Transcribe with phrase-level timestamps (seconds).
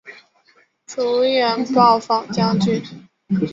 [0.87, 2.81] 主演暴坊将军。